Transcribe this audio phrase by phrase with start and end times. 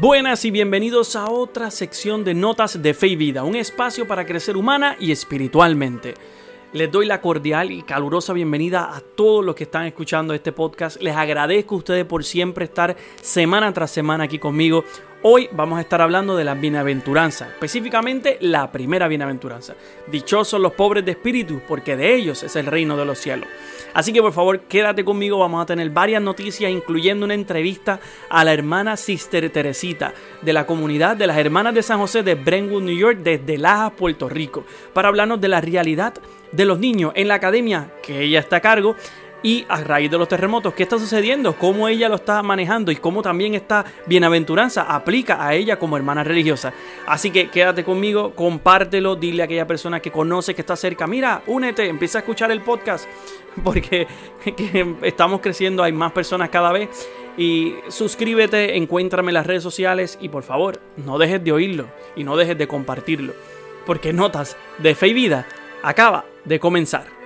[0.00, 4.24] Buenas y bienvenidos a otra sección de Notas de Fe y Vida, un espacio para
[4.24, 6.14] crecer humana y espiritualmente.
[6.72, 11.02] Les doy la cordial y calurosa bienvenida a todos los que están escuchando este podcast.
[11.02, 14.84] Les agradezco a ustedes por siempre estar semana tras semana aquí conmigo.
[15.22, 19.74] Hoy vamos a estar hablando de la bienaventuranza, específicamente la primera bienaventuranza.
[20.06, 23.48] Dichosos los pobres de espíritu, porque de ellos es el reino de los cielos.
[23.94, 27.98] Así que por favor quédate conmigo, vamos a tener varias noticias, incluyendo una entrevista
[28.30, 32.36] a la hermana Sister Teresita de la comunidad de las hermanas de San José de
[32.36, 36.14] Brentwood, New York, desde Lajas, Puerto Rico, para hablarnos de la realidad
[36.52, 38.94] de los niños en la academia que ella está a cargo
[39.42, 41.56] y a raíz de los terremotos, ¿qué está sucediendo?
[41.56, 42.90] ¿Cómo ella lo está manejando?
[42.90, 46.72] Y cómo también esta bienaventuranza aplica a ella como hermana religiosa.
[47.06, 51.42] Así que quédate conmigo, compártelo, dile a aquella persona que conoce, que está cerca, mira,
[51.46, 53.06] únete, empieza a escuchar el podcast,
[53.64, 54.08] porque
[55.02, 56.88] estamos creciendo, hay más personas cada vez.
[57.36, 61.86] Y suscríbete, encuéntrame en las redes sociales y por favor, no dejes de oírlo
[62.16, 63.32] y no dejes de compartirlo.
[63.86, 65.46] Porque Notas de Fe y Vida
[65.84, 67.17] acaba de comenzar.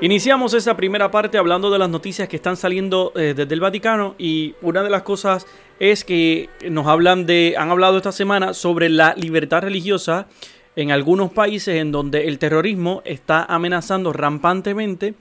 [0.00, 4.14] Iniciamos esa primera parte hablando de las noticias que están saliendo eh, desde el Vaticano
[4.16, 5.44] y una de las cosas
[5.80, 10.28] es que nos hablan de, han hablado esta semana sobre la libertad religiosa
[10.76, 15.14] en algunos países en donde el terrorismo está amenazando rampantemente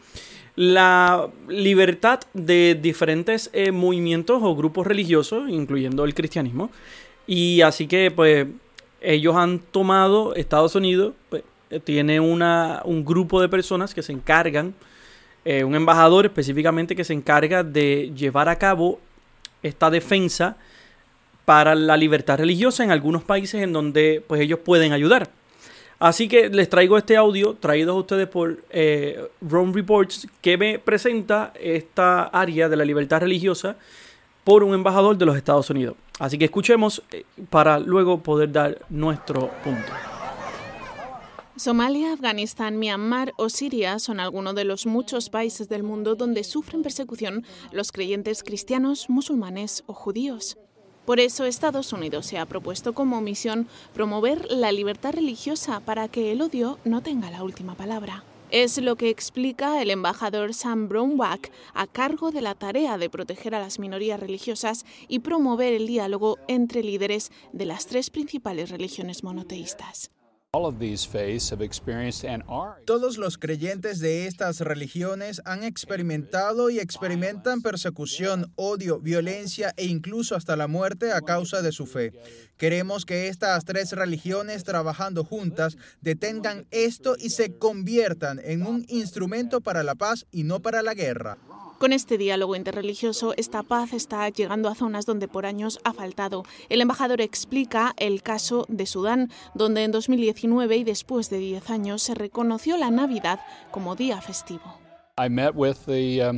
[0.55, 6.69] la libertad de diferentes eh, movimientos o grupos religiosos, incluyendo el cristianismo.
[7.25, 8.45] Y así que pues
[9.01, 11.41] ellos han tomado Estados Unidos, pues,
[11.83, 14.73] tiene una, un grupo de personas que se encargan,
[15.45, 18.99] eh, un embajador específicamente que se encarga de llevar a cabo
[19.63, 20.57] esta defensa
[21.45, 25.29] para la libertad religiosa en algunos países en donde pues ellos pueden ayudar.
[25.99, 30.79] Así que les traigo este audio traído a ustedes por eh, Rome Reports que me
[30.79, 33.77] presenta esta área de la libertad religiosa
[34.43, 35.95] por un embajador de los Estados Unidos.
[36.19, 37.01] Así que escuchemos
[37.49, 40.16] para luego poder dar nuestro punto.
[41.57, 46.83] Somalia, Afganistán, Myanmar o Siria son algunos de los muchos países del mundo donde sufren
[46.83, 50.59] persecución los creyentes cristianos, musulmanes o judíos.
[51.05, 56.31] Por eso Estados Unidos se ha propuesto como misión promover la libertad religiosa para que
[56.31, 58.23] el odio no tenga la última palabra.
[58.51, 63.55] Es lo que explica el embajador Sam Brownback a cargo de la tarea de proteger
[63.55, 69.23] a las minorías religiosas y promover el diálogo entre líderes de las tres principales religiones
[69.23, 70.11] monoteístas.
[72.85, 80.35] Todos los creyentes de estas religiones han experimentado y experimentan persecución, odio, violencia e incluso
[80.35, 82.11] hasta la muerte a causa de su fe.
[82.57, 89.61] Queremos que estas tres religiones trabajando juntas detengan esto y se conviertan en un instrumento
[89.61, 91.37] para la paz y no para la guerra.
[91.77, 96.43] Con este diálogo interreligioso, esta paz está llegando a zonas donde por años ha faltado.
[96.69, 102.01] El embajador explica el caso de Sudán, donde en 2019 y después de 10 años
[102.01, 104.86] se reconoció la Navidad como día festivo.
[105.19, 106.37] Um, uh,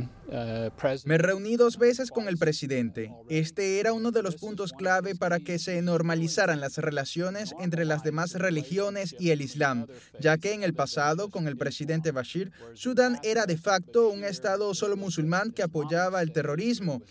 [1.04, 3.12] Me reuní dos veces con el presidente.
[3.28, 8.02] Este era uno de los puntos clave para que se normalizaran las relaciones entre las
[8.02, 9.86] demás religiones y el Islam,
[10.18, 14.72] ya que en el pasado, con el presidente Bashir, Sudán era de facto un estado
[14.72, 17.02] solo musulmán que apoyaba el terrorismo.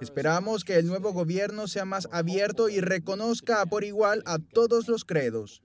[0.00, 5.04] Esperamos que el nuevo gobierno sea más abierto y reconozca por igual a todos los
[5.04, 5.62] credos.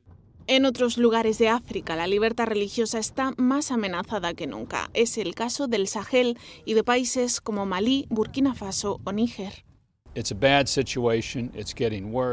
[0.50, 4.90] En otros lugares de África, la libertad religiosa está más amenazada que nunca.
[4.94, 9.67] Es el caso del Sahel y de países como Malí, Burkina Faso o Níger.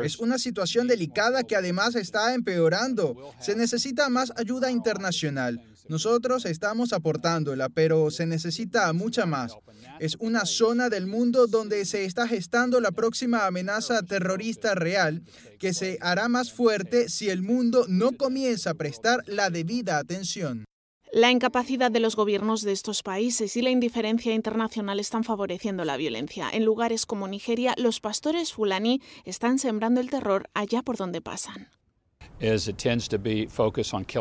[0.06, 3.34] Es una situación delicada que además está empeorando.
[3.40, 5.60] Se necesita más ayuda internacional.
[5.86, 9.52] Nosotros estamos aportándola, pero se necesita mucha más.
[10.00, 15.22] Es una zona del mundo donde se está gestando la próxima amenaza terrorista real
[15.58, 20.64] que se hará más fuerte si el mundo no comienza a prestar la debida atención.
[21.14, 25.96] La incapacidad de los gobiernos de estos países y la indiferencia internacional están favoreciendo la
[25.96, 26.50] violencia.
[26.52, 31.68] En lugares como Nigeria, los pastores fulani están sembrando el terror allá por donde pasan.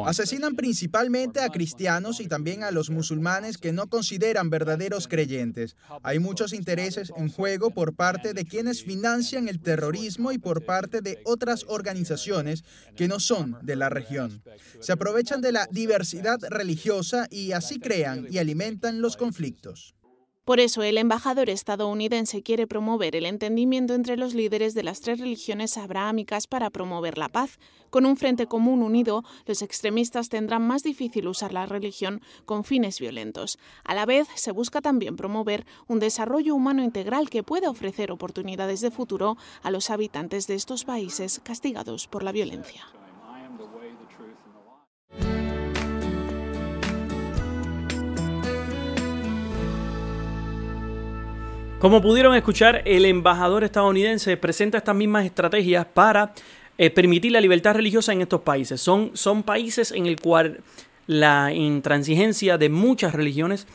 [0.07, 5.75] Asesinan principalmente a cristianos y también a los musulmanes que no consideran verdaderos creyentes.
[6.03, 11.01] Hay muchos intereses en juego por parte de quienes financian el terrorismo y por parte
[11.01, 12.63] de otras organizaciones
[12.95, 14.41] que no son de la región.
[14.79, 19.95] Se aprovechan de la diversidad religiosa y así crean y alimentan los conflictos.
[20.45, 25.21] Por eso el embajador estadounidense quiere promover el entendimiento entre los líderes de las tres
[25.21, 27.59] religiones abrahámicas para promover la paz.
[27.89, 32.99] Con un frente común unido, los extremistas tendrán más difícil usar la religión con fines
[32.99, 33.57] violentos.
[33.85, 38.81] A la vez, se busca también promover un desarrollo humano integral que pueda ofrecer oportunidades
[38.81, 42.83] de futuro a los habitantes de estos países castigados por la violencia.
[51.83, 56.33] Como pudieron escuchar, el embajador estadounidense presenta estas mismas estrategias para
[56.77, 58.79] eh, permitir la libertad religiosa en estos países.
[58.79, 60.61] Son, son países en el cual
[61.07, 63.67] la intransigencia de muchas religiones,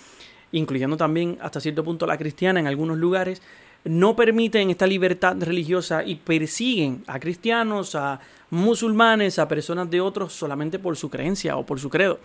[0.53, 3.43] incluyendo también hasta cierto punto la cristiana en algunos lugares,
[3.85, 8.21] no permiten esta libertad religiosa y persiguen a cristianos, a
[8.51, 12.19] musulmanes, a personas de otros solamente por su creencia o por su credo.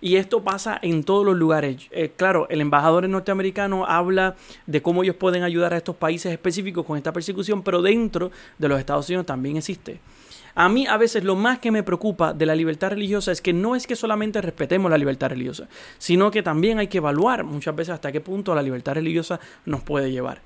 [0.00, 1.76] Y esto pasa en todos los lugares.
[1.90, 6.84] Eh, claro, el embajador norteamericano habla de cómo ellos pueden ayudar a estos países específicos
[6.84, 10.00] con esta persecución, pero dentro de los Estados Unidos también existe.
[10.54, 13.52] A mí a veces lo más que me preocupa de la libertad religiosa es que
[13.52, 15.68] no es que solamente respetemos la libertad religiosa,
[15.98, 19.82] sino que también hay que evaluar muchas veces hasta qué punto la libertad religiosa nos
[19.82, 20.40] puede llevar.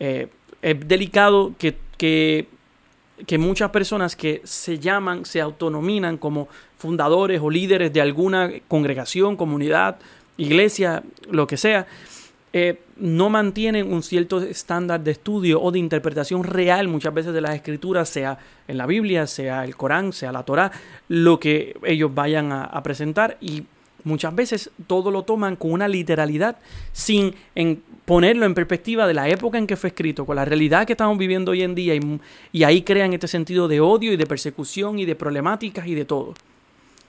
[0.00, 0.28] Eh,
[0.62, 2.48] es delicado que, que,
[3.26, 6.48] que, muchas personas que se llaman, se autonominan como
[6.78, 9.98] fundadores o líderes de alguna congregación, comunidad,
[10.36, 11.86] iglesia, lo que sea,
[12.52, 17.40] eh, no mantienen un cierto estándar de estudio o de interpretación real muchas veces de
[17.40, 20.72] las escrituras, sea en la Biblia, sea el Corán, sea la Torá,
[21.08, 23.36] lo que ellos vayan a, a presentar.
[23.40, 23.64] Y
[24.04, 26.56] Muchas veces todo lo toman con una literalidad
[26.92, 27.34] sin
[28.10, 31.16] ponerlo en perspectiva de la época en que fue escrito, con la realidad que estamos
[31.16, 35.04] viviendo hoy en día y, ahí crean este sentido de odio y de persecución y
[35.04, 36.34] de problemáticas y de todo.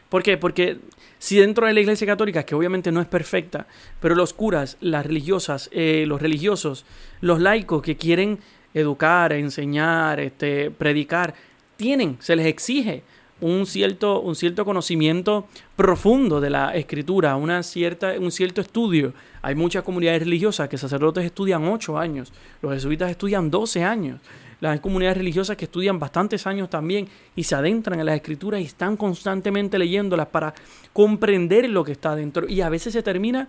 [0.10, 0.38] ¿Por qué?
[0.38, 0.78] Porque
[1.18, 3.66] si dentro de la Iglesia Católica, que obviamente no es perfecta,
[4.00, 6.86] pero los curas, las religiosas, eh, los religiosos,
[7.20, 8.38] los laicos que quieren
[8.76, 11.34] educar, enseñar, este, predicar,
[11.78, 13.02] tienen, se les exige
[13.42, 19.14] un cierto, un cierto conocimiento profundo de la escritura, una cierta, un cierto estudio.
[19.42, 24.20] Hay muchas comunidades religiosas que sacerdotes estudian 8 años, los jesuitas estudian 12 años.
[24.62, 28.66] Las comunidades religiosas que estudian bastantes años también y se adentran en las escrituras y
[28.66, 30.54] están constantemente leyéndolas para
[30.94, 32.48] comprender lo que está dentro.
[32.48, 33.48] Y a veces se termina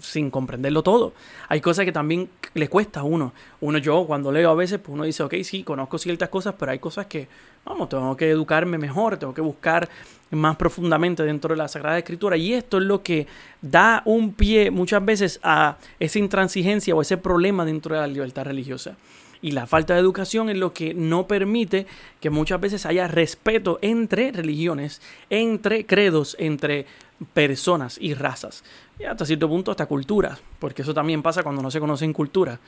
[0.00, 1.12] sin comprenderlo todo.
[1.48, 3.32] Hay cosas que también le cuesta a uno.
[3.60, 6.72] Uno, yo cuando leo a veces, pues uno dice, ok, sí, conozco ciertas cosas, pero
[6.72, 7.28] hay cosas que,
[7.64, 9.88] vamos, tengo que educarme mejor, tengo que buscar
[10.30, 12.36] más profundamente dentro de la Sagrada Escritura.
[12.36, 13.26] Y esto es lo que
[13.60, 18.44] da un pie muchas veces a esa intransigencia o ese problema dentro de la libertad
[18.44, 18.96] religiosa.
[19.42, 21.86] Y la falta de educación es lo que no permite
[22.20, 25.00] que muchas veces haya respeto entre religiones,
[25.30, 26.86] entre credos, entre
[27.32, 28.64] personas y razas.
[29.00, 32.58] Y hasta cierto punto hasta culturas, porque eso también pasa cuando no se conocen culturas,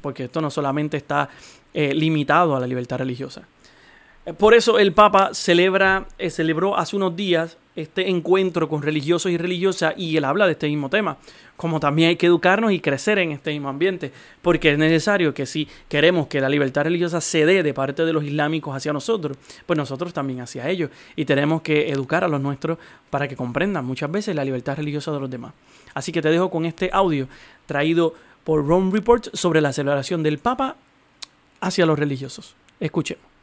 [0.00, 1.28] porque esto no solamente está
[1.72, 3.42] eh, limitado a la libertad religiosa.
[4.26, 9.30] Eh, por eso el Papa celebra, eh, celebró hace unos días este encuentro con religiosos
[9.30, 11.16] y religiosas y él habla de este mismo tema,
[11.56, 14.10] como también hay que educarnos y crecer en este mismo ambiente,
[14.42, 18.12] porque es necesario que si queremos que la libertad religiosa se dé de parte de
[18.12, 22.40] los islámicos hacia nosotros, pues nosotros también hacia ellos y tenemos que educar a los
[22.40, 22.78] nuestros
[23.10, 25.54] para que comprendan muchas veces la libertad religiosa de los demás.
[25.94, 27.28] Así que te dejo con este audio
[27.66, 30.76] traído por Rome Report sobre la celebración del Papa
[31.60, 32.56] hacia los religiosos.
[32.80, 33.37] Escuchemos.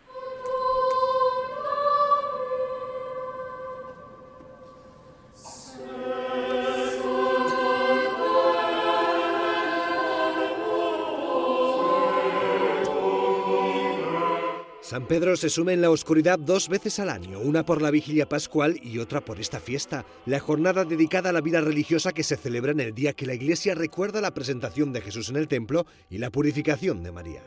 [14.95, 18.29] San Pedro se suma en la oscuridad dos veces al año, una por la vigilia
[18.29, 22.37] pascual y otra por esta fiesta, la jornada dedicada a la vida religiosa que se
[22.37, 25.85] celebra en el día que la Iglesia recuerda la presentación de Jesús en el templo
[26.09, 27.43] y la purificación de María.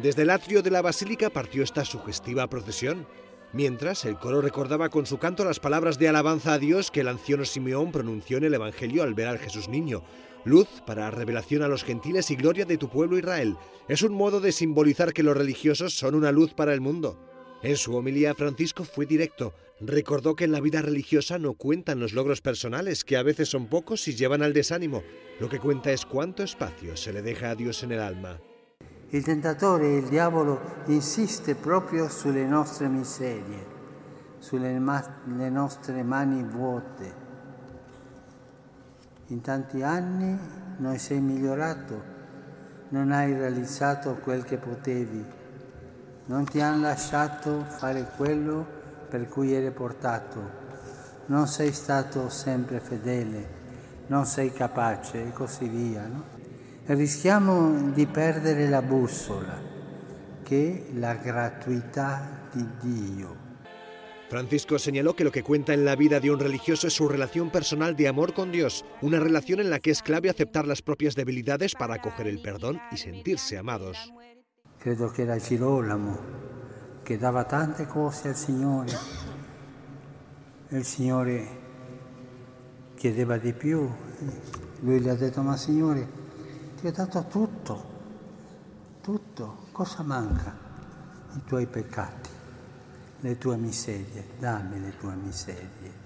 [0.00, 3.04] Desde el atrio de la basílica partió esta sugestiva procesión,
[3.52, 7.08] mientras el coro recordaba con su canto las palabras de alabanza a Dios que el
[7.08, 10.04] anciano Simeón pronunció en el Evangelio al ver al Jesús niño,
[10.44, 13.56] luz para revelación a los gentiles y gloria de tu pueblo Israel.
[13.88, 17.18] Es un modo de simbolizar que los religiosos son una luz para el mundo.
[17.62, 19.52] En su homilía Francisco fue directo.
[19.80, 23.66] Recordó que en la vida religiosa no cuentan los logros personales, que a veces son
[23.66, 25.02] pocos y llevan al desánimo.
[25.40, 28.40] Lo que cuenta es cuánto espacio se le deja a Dios en el alma.
[29.12, 33.64] El tentador, el diablo, insiste proprio sulle nostre miserie,
[34.38, 34.78] sulle
[35.50, 37.19] nostre mani vuote
[39.30, 40.38] In tanti anni
[40.76, 42.02] non sei migliorato,
[42.90, 45.24] non hai realizzato quel che potevi,
[46.26, 48.64] non ti hanno lasciato fare quello
[49.08, 50.58] per cui eri portato,
[51.26, 53.58] non sei stato sempre fedele
[54.10, 56.04] non sei capace e così via.
[56.06, 56.24] No?
[56.84, 59.56] E rischiamo di perdere la bussola,
[60.42, 63.39] che è la gratuità di Dio.
[64.30, 67.50] Francisco señaló que lo que cuenta en la vida de un religioso es su relación
[67.50, 71.16] personal de amor con Dios, una relación en la que es clave aceptar las propias
[71.16, 73.98] debilidades para acoger el perdón y sentirse amados.
[74.78, 76.16] Credo che era Girolamo
[77.02, 78.96] che dava tante cose al Signore
[80.68, 81.48] e il Signore
[82.94, 83.90] chiedeva di più.
[84.82, 86.08] Lui gli ha detto, ma Signore,
[86.80, 87.84] ti ho dato tutto,
[89.02, 90.56] tutto, cosa manca?
[91.34, 92.19] I tuoi peccati
[93.20, 95.98] le tue miserie, dammi le tue miserie.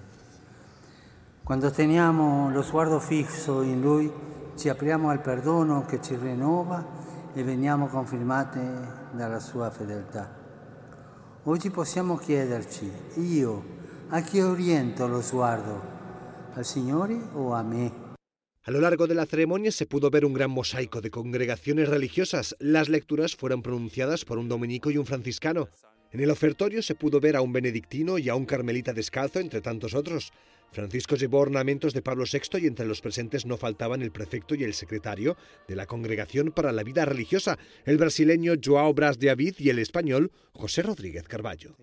[1.43, 4.11] Quando teniamo lo sguardo fisso in Lui,
[4.55, 6.83] ci apriamo al perdono che ci rinnova
[7.33, 8.59] e veniamo confermati
[9.11, 10.43] dalla sua fedeltà.
[11.43, 13.63] Oggi possiamo chiederci, io,
[14.09, 15.93] a chi oriento lo sguardo?
[16.53, 18.03] ¿Al Signore o a me?
[18.63, 22.55] A lo largo de la ceremonia se pudo ver un gran mosaico de congregaciones religiosas.
[22.59, 25.67] Las lecturas fueron pronunciadas por un dominico y un franciscano.
[26.15, 29.59] En el ofertorio se pudo ver a un benedictino y a un carmelita descalzo, entre
[29.59, 30.31] tantos otros.
[30.71, 34.63] Francisco llevó ornamentos de Pablo VI y entre los presentes no faltaban el prefecto y
[34.63, 35.35] el secretario
[35.67, 39.77] de la Congregación para la Vida Religiosa, el brasileño Joao Bras de Avid y el
[39.77, 41.75] español José Rodríguez Carballo.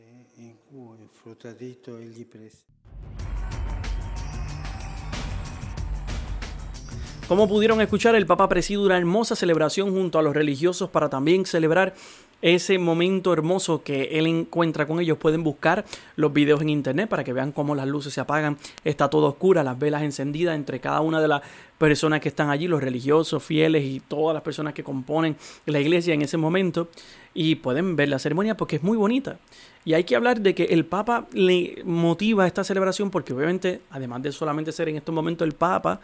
[7.29, 11.45] Como pudieron escuchar, el Papa presidió una hermosa celebración junto a los religiosos para también
[11.45, 11.95] celebrar
[12.43, 15.17] ese momento hermoso que él encuentra con ellos.
[15.17, 15.85] Pueden buscar
[16.17, 19.63] los videos en internet para que vean cómo las luces se apagan, está todo oscura,
[19.63, 21.43] las velas encendidas entre cada una de las
[21.79, 26.13] personas que están allí, los religiosos, fieles y todas las personas que componen la iglesia
[26.13, 26.89] en ese momento.
[27.33, 29.39] Y pueden ver la ceremonia porque es muy bonita.
[29.85, 34.23] Y hay que hablar de que el Papa le motiva esta celebración porque obviamente, además
[34.23, 36.01] de solamente ser en estos momentos el Papa,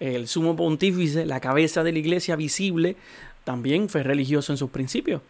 [0.00, 2.96] el sumo pontífice, la cabeza de la iglesia visible,
[3.44, 5.22] también fue religioso en sus principios.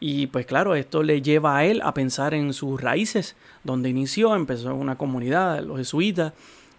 [0.00, 4.34] Y pues claro, esto le lleva a él a pensar en sus raíces, donde inició,
[4.34, 6.32] empezó en una comunidad, los jesuitas,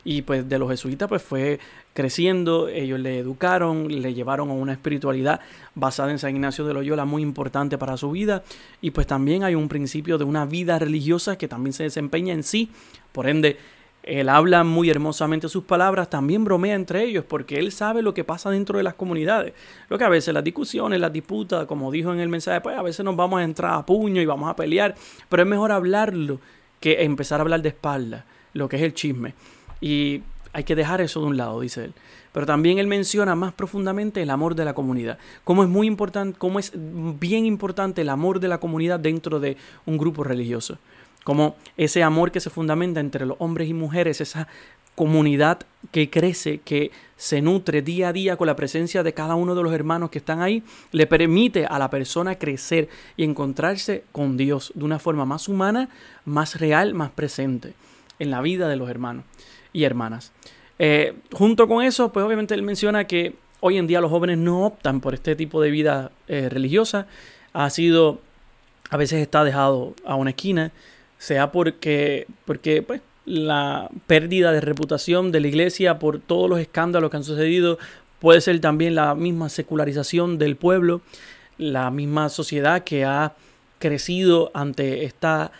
[0.03, 1.60] y pues de los jesuitas pues fue
[1.93, 5.39] creciendo, ellos le educaron, le llevaron a una espiritualidad
[5.74, 8.43] basada en San Ignacio de Loyola muy importante para su vida,
[8.81, 12.43] y pues también hay un principio de una vida religiosa que también se desempeña en
[12.43, 12.69] sí,
[13.12, 13.57] por ende
[14.05, 18.24] él habla muy hermosamente sus palabras, también bromea entre ellos, porque él sabe lo que
[18.24, 19.53] pasa dentro de las comunidades.
[19.89, 22.83] Lo que a veces las discusiones, las disputas, como dijo en el mensaje, pues a
[22.83, 24.93] veces nos vamos a entrar a puño y vamos a pelear,
[25.27, 26.39] pero es mejor hablarlo
[26.79, 29.33] que empezar a hablar de espalda, lo que es el chisme.
[29.81, 30.21] Y
[30.53, 31.93] hay que dejar eso de un lado, dice él.
[32.31, 35.17] Pero también él menciona más profundamente el amor de la comunidad.
[35.43, 39.57] Cómo es muy importante, cómo es bien importante el amor de la comunidad dentro de
[39.88, 40.77] un grupo religioso
[41.25, 44.48] como ese amor que se fundamenta entre los hombres y mujeres, esa
[44.94, 45.60] comunidad
[45.91, 49.63] que crece, que se nutre día a día con la presencia de cada uno de
[49.63, 54.72] los hermanos que están ahí, le permite a la persona crecer y encontrarse con Dios
[54.75, 55.89] de una forma más humana,
[56.25, 57.74] más real, más presente
[58.20, 59.25] en la vida de los hermanos
[59.74, 60.32] y hermanas.
[60.77, 64.63] Eh, junto con eso, pues obviamente él menciona que hoy en día los jóvenes no
[64.63, 67.08] optan por este tipo de vida eh, religiosa,
[67.51, 68.20] ha sido,
[68.91, 70.72] a veces está dejado a una esquina,
[71.17, 77.10] sea porque, porque pues, la pérdida de reputación de la iglesia por todos los escándalos
[77.10, 77.77] que han sucedido,
[78.19, 81.01] puede ser también la misma secularización del pueblo,
[81.57, 83.34] la misma sociedad que ha
[83.79, 85.51] crecido ante esta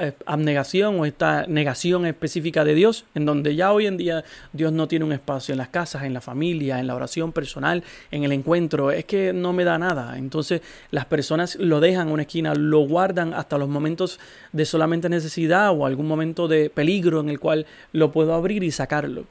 [0.00, 4.72] eh, abnegación o esta negación específica de Dios, en donde ya hoy en día Dios
[4.72, 8.24] no tiene un espacio en las casas, en la familia, en la oración personal, en
[8.24, 10.18] el encuentro, es que no me da nada.
[10.18, 14.20] Entonces las personas lo dejan en una esquina, lo guardan hasta los momentos
[14.52, 18.70] de solamente necesidad o algún momento de peligro en el cual lo puedo abrir y
[18.70, 19.24] sacarlo.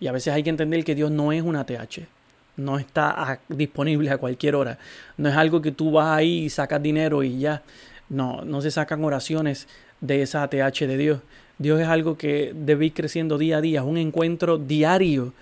[0.00, 2.21] Y a veces hay que entender que Dios no es una TH
[2.56, 4.78] no está disponible a cualquier hora.
[5.16, 7.62] No es algo que tú vas ahí y sacas dinero y ya.
[8.08, 9.68] No, no se sacan oraciones
[10.00, 11.20] de esa ATH de Dios.
[11.58, 15.32] Dios es algo que debe ir creciendo día a día, es un encuentro diario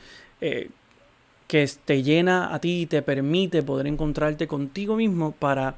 [0.40, 0.70] eh,
[1.48, 5.76] que te llena a ti y te permite poder encontrarte contigo mismo para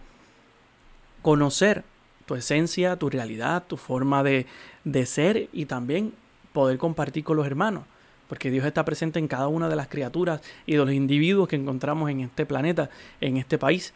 [1.22, 1.84] conocer
[2.26, 4.46] tu esencia, tu realidad, tu forma de,
[4.84, 6.12] de ser y también
[6.52, 7.84] poder compartir con los hermanos
[8.32, 11.56] porque Dios está presente en cada una de las criaturas y de los individuos que
[11.56, 12.88] encontramos en este planeta,
[13.20, 13.92] en este país.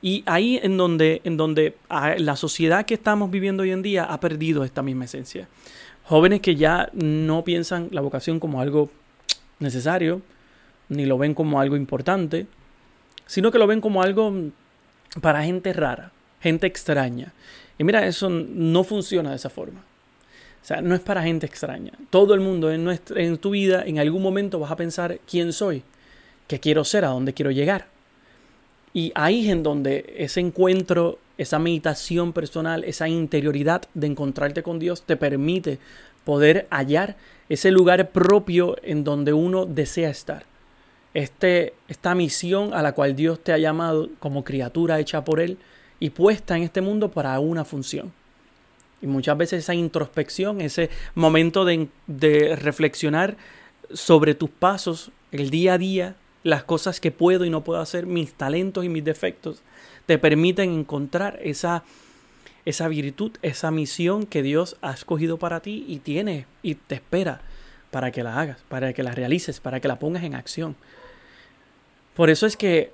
[0.00, 4.04] Y ahí en donde, en donde ah, la sociedad que estamos viviendo hoy en día
[4.04, 5.48] ha perdido esta misma esencia.
[6.04, 8.90] Jóvenes que ya no piensan la vocación como algo
[9.58, 10.22] necesario,
[10.88, 12.46] ni lo ven como algo importante,
[13.26, 14.32] sino que lo ven como algo
[15.20, 17.32] para gente rara, gente extraña.
[17.76, 19.82] Y mira, eso no funciona de esa forma.
[20.64, 21.92] O sea, no es para gente extraña.
[22.08, 25.82] Todo el mundo en, en tu vida, en algún momento vas a pensar quién soy,
[26.48, 27.88] qué quiero ser, a dónde quiero llegar.
[28.94, 34.78] Y ahí es en donde ese encuentro, esa meditación personal, esa interioridad de encontrarte con
[34.78, 35.80] Dios te permite
[36.24, 37.16] poder hallar
[37.50, 40.46] ese lugar propio en donde uno desea estar.
[41.12, 45.58] Este, esta misión a la cual Dios te ha llamado como criatura hecha por Él
[46.00, 48.23] y puesta en este mundo para una función.
[49.04, 53.36] Y muchas veces esa introspección, ese momento de, de reflexionar
[53.92, 58.06] sobre tus pasos, el día a día, las cosas que puedo y no puedo hacer,
[58.06, 59.62] mis talentos y mis defectos,
[60.06, 61.84] te permiten encontrar esa
[62.64, 67.42] esa virtud, esa misión que Dios ha escogido para ti y tiene y te espera
[67.90, 70.76] para que la hagas, para que la realices, para que la pongas en acción.
[72.16, 72.90] Por eso es que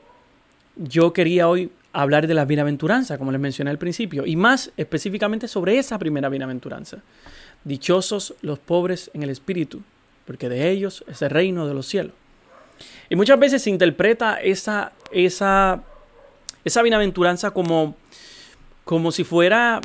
[0.74, 5.48] yo quería hoy hablar de la bienaventuranza, como les mencioné al principio, y más específicamente
[5.48, 6.98] sobre esa primera bienaventuranza.
[7.64, 9.82] Dichosos los pobres en el espíritu,
[10.24, 12.14] porque de ellos es el reino de los cielos.
[13.08, 15.82] Y muchas veces se interpreta esa, esa,
[16.64, 17.96] esa bienaventuranza como
[18.90, 19.80] como si fuera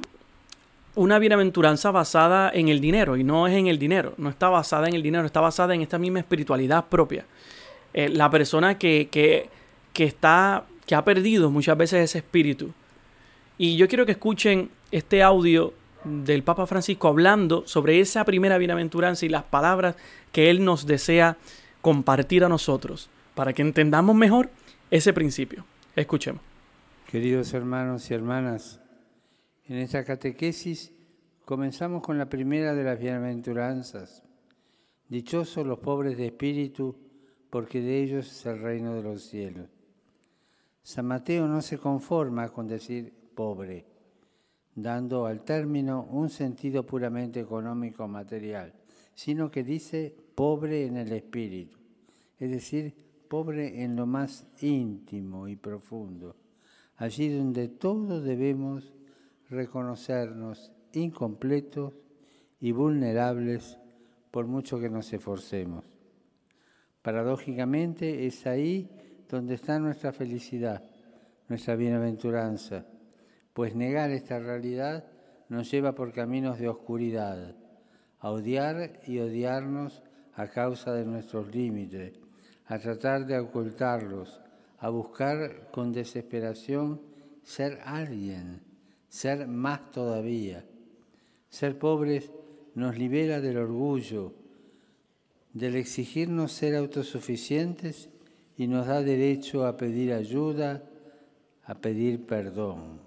[0.95, 4.87] una bienaventuranza basada en el dinero, y no es en el dinero, no está basada
[4.87, 7.23] en el dinero, está basada en esta misma espiritualidad propia.
[7.93, 9.47] Eh, la persona que, que,
[9.93, 12.71] que, está, que ha perdido muchas veces ese espíritu.
[13.57, 15.73] Y yo quiero que escuchen este audio
[16.03, 19.95] del Papa Francisco hablando sobre esa primera bienaventuranza y las palabras
[20.31, 21.37] que él nos desea
[21.81, 24.49] compartir a nosotros, para que entendamos mejor
[24.91, 25.65] ese principio.
[25.95, 26.41] Escuchemos.
[27.09, 28.81] Queridos hermanos y hermanas,
[29.67, 30.91] en esta catequesis
[31.45, 34.23] comenzamos con la primera de las bienaventuranzas.
[35.07, 36.95] Dichosos los pobres de espíritu,
[37.49, 39.69] porque de ellos es el reino de los cielos.
[40.85, 43.87] San Mateo no se conforma con decir pobre,
[44.75, 48.71] dando al término un sentido puramente económico material,
[49.15, 51.79] sino que dice pobre en el espíritu,
[52.37, 52.93] es decir,
[53.27, 56.35] pobre en lo más íntimo y profundo,
[56.97, 58.93] allí donde todos debemos
[59.49, 61.93] reconocernos incompletos
[62.59, 63.79] y vulnerables
[64.29, 65.83] por mucho que nos esforcemos.
[67.01, 68.87] Paradójicamente es ahí
[69.29, 70.83] donde está nuestra felicidad,
[71.47, 72.85] nuestra bienaventuranza,
[73.53, 75.05] pues negar esta realidad
[75.49, 77.55] nos lleva por caminos de oscuridad,
[78.19, 82.19] a odiar y odiarnos a causa de nuestros límites,
[82.65, 84.41] a tratar de ocultarlos,
[84.79, 87.01] a buscar con desesperación
[87.43, 88.61] ser alguien
[89.15, 90.65] ser más todavía.
[91.49, 92.31] Ser pobres
[92.73, 94.33] nos libera del orgullo,
[95.53, 98.09] del exigirnos ser autosuficientes
[98.57, 100.83] y nos da derecho a pedir ayuda,
[101.63, 103.01] a pedir perdón.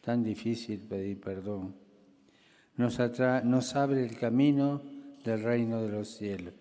[0.00, 1.74] Tan difícil pedir perdón.
[2.76, 2.98] Nos,
[3.44, 4.82] nos abre el camino
[5.24, 6.54] del reino de los cielos.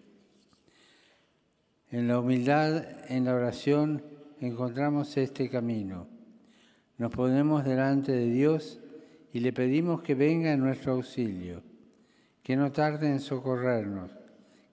[1.91, 4.03] En la humildad, en la oración,
[4.39, 6.15] encontramos este camino
[6.97, 8.79] nos ponemos delante de Dios
[9.33, 11.61] y le pedimos que venga en nuestro auxilio,
[12.41, 14.11] que no tarde en socorrernos,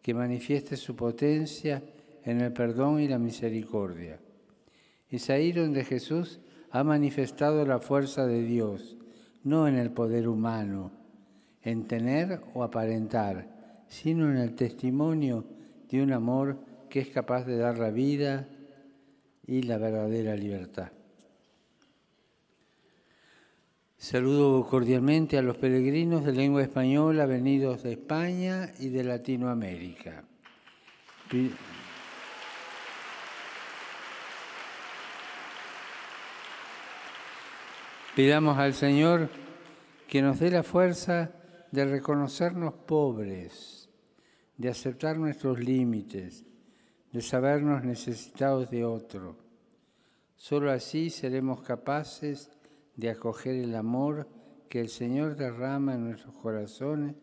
[0.00, 1.82] que manifieste su potencia
[2.24, 4.20] en el perdón y la misericordia.
[5.08, 8.96] Es ahí donde Jesús ha manifestado la fuerza de Dios,
[9.44, 10.90] no en el poder humano,
[11.62, 15.44] en tener o aparentar, sino en el testimonio
[15.88, 16.58] de un amor
[16.88, 18.48] que es capaz de dar la vida
[19.46, 20.92] y la verdadera libertad.
[23.96, 30.24] Saludo cordialmente a los peregrinos de lengua española venidos de España y de Latinoamérica.
[38.14, 39.30] Pidamos al Señor
[40.06, 41.30] que nos dé la fuerza
[41.70, 43.88] de reconocernos pobres,
[44.58, 46.44] de aceptar nuestros límites,
[47.10, 49.38] de sabernos necesitados de otro.
[50.36, 52.50] Solo así seremos capaces
[52.96, 54.28] de acoger el amor
[54.68, 57.16] que el Señor derrama en nuestros corazones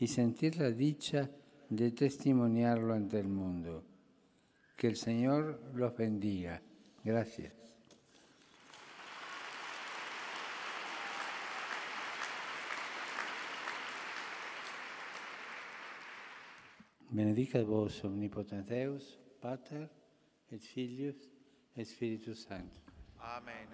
[0.00, 1.30] y sentir la dicha
[1.68, 3.84] de testimoniarlo ante el mundo.
[4.76, 6.60] Que el Señor los bendiga.
[7.04, 7.73] Gracias.
[17.14, 19.88] Benedicat vos omnipotens Deus, Pater,
[20.50, 21.14] et Filius,
[21.76, 22.82] et Spiritus Sanctus.
[23.20, 23.68] Amén.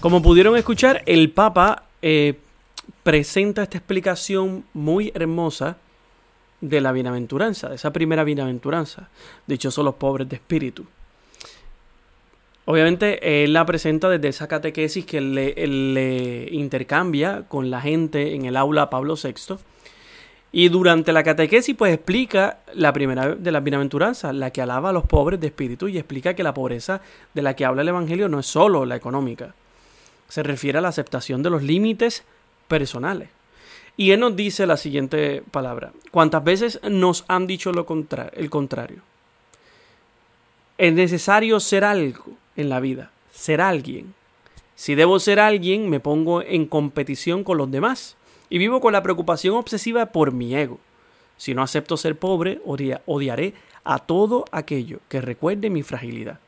[0.00, 2.38] Como pudieron escuchar, el Papa eh,
[3.02, 5.76] presenta esta explicación muy hermosa
[6.60, 9.08] de la bienaventuranza, de esa primera bienaventuranza.
[9.46, 10.86] Dichosos los pobres de espíritu.
[12.64, 18.44] Obviamente él la presenta desde esa catequesis que le, le, intercambia con la gente en
[18.44, 19.56] el aula Pablo VI.
[20.52, 24.92] Y durante la catequesis pues explica la primera de las bienaventuranzas, la que alaba a
[24.92, 27.00] los pobres de espíritu y explica que la pobreza
[27.34, 29.56] de la que habla el Evangelio no es solo la económica.
[30.28, 32.24] Se refiere a la aceptación de los límites
[32.72, 33.28] personales.
[33.98, 35.92] Y él nos dice la siguiente palabra.
[36.10, 37.84] ¿Cuántas veces nos han dicho lo
[38.32, 39.02] el contrario?
[40.78, 42.24] Es necesario ser algo
[42.56, 44.14] en la vida, ser alguien.
[44.74, 48.16] Si debo ser alguien, me pongo en competición con los demás
[48.48, 50.80] y vivo con la preocupación obsesiva por mi ego.
[51.36, 53.52] Si no acepto ser pobre, odiaré
[53.84, 56.40] a todo aquello que recuerde mi fragilidad.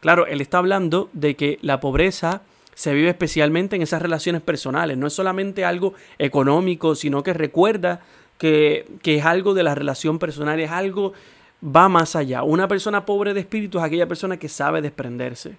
[0.00, 2.42] Claro, él está hablando de que la pobreza
[2.78, 4.96] se vive especialmente en esas relaciones personales.
[4.96, 8.02] No es solamente algo económico, sino que recuerda
[8.38, 11.12] que, que, es algo de la relación personal, es algo,
[11.60, 12.44] va más allá.
[12.44, 15.56] Una persona pobre de espíritu es aquella persona que sabe desprenderse.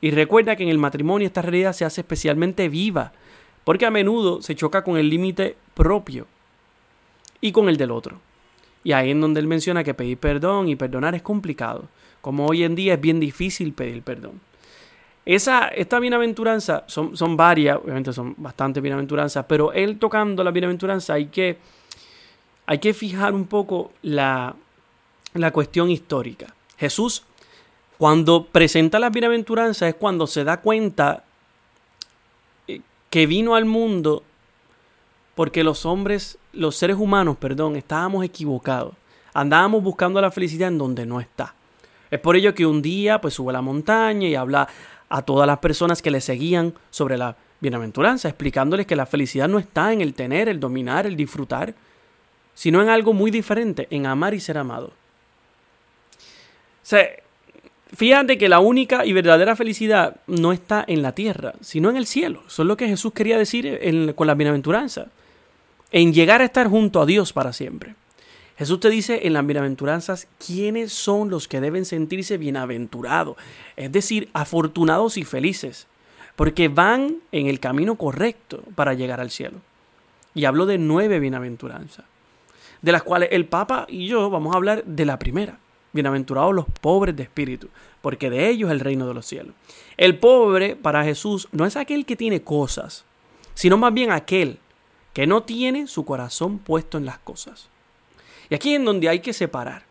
[0.00, 3.10] Y recuerda que en el matrimonio esta realidad se hace especialmente viva,
[3.64, 6.28] porque a menudo se choca con el límite propio
[7.40, 8.20] y con el del otro.
[8.84, 11.88] Y ahí es donde él menciona que pedir perdón y perdonar es complicado,
[12.20, 14.40] como hoy en día es bien difícil pedir perdón.
[15.26, 21.14] Esa, esta bienaventuranza, son, son varias, obviamente son bastante bienaventuranzas, pero él tocando la bienaventuranza
[21.14, 21.58] hay que,
[22.64, 24.54] hay que fijar un poco la,
[25.34, 26.54] la cuestión histórica.
[26.78, 27.24] Jesús,
[27.98, 31.24] cuando presenta la bienaventuranza es cuando se da cuenta
[32.68, 34.22] eh, que vino al mundo
[35.34, 38.94] porque los hombres, los seres humanos, perdón, estábamos equivocados.
[39.34, 41.54] Andábamos buscando la felicidad en donde no está.
[42.10, 44.68] Es por ello que un día pues sube a la montaña y habla
[45.08, 49.58] a todas las personas que le seguían sobre la bienaventuranza, explicándoles que la felicidad no
[49.58, 51.74] está en el tener, el dominar, el disfrutar,
[52.54, 54.86] sino en algo muy diferente, en amar y ser amado.
[54.86, 57.08] O sea,
[57.94, 62.06] fíjate que la única y verdadera felicidad no está en la tierra, sino en el
[62.06, 62.42] cielo.
[62.46, 65.06] Eso es lo que Jesús quería decir con la bienaventuranza.
[65.92, 67.94] En llegar a estar junto a Dios para siempre.
[68.56, 73.36] Jesús te dice en las bienaventuranzas quiénes son los que deben sentirse bienaventurados,
[73.76, 75.86] es decir, afortunados y felices,
[76.36, 79.58] porque van en el camino correcto para llegar al cielo.
[80.34, 82.06] Y hablo de nueve bienaventuranzas,
[82.80, 85.58] de las cuales el Papa y yo vamos a hablar de la primera.
[85.92, 87.68] Bienaventurados los pobres de espíritu,
[88.00, 89.54] porque de ellos es el reino de los cielos.
[89.98, 93.04] El pobre para Jesús no es aquel que tiene cosas,
[93.54, 94.58] sino más bien aquel
[95.12, 97.68] que no tiene su corazón puesto en las cosas.
[98.48, 99.82] Y aquí es en donde hay que separar.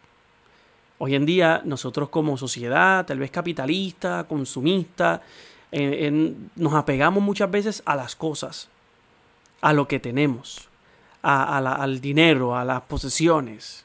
[0.98, 5.22] Hoy en día nosotros como sociedad, tal vez capitalista, consumista,
[6.56, 8.70] nos apegamos muchas veces a las cosas,
[9.62, 10.70] a lo que tenemos,
[11.22, 13.84] al dinero, a las posesiones.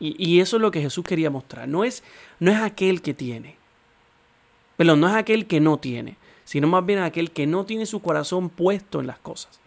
[0.00, 1.68] Y, eso es lo que Jesús quería mostrar.
[1.68, 2.04] No es,
[2.38, 3.56] no es aquel que tiene,
[4.76, 8.00] pero no es aquel que no tiene, sino más bien aquel que no tiene su
[8.00, 9.60] corazón puesto en las cosas.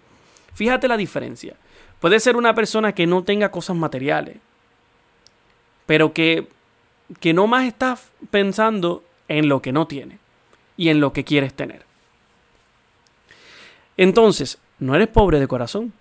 [0.54, 1.56] Fíjate la diferencia.
[2.02, 4.38] Puede ser una persona que no tenga cosas materiales,
[5.86, 6.48] pero que,
[7.20, 7.96] que no más está
[8.32, 10.18] pensando en lo que no tiene
[10.78, 11.86] y en lo que quieres tener.
[13.98, 15.94] Entonces, no eres pobre de corazón.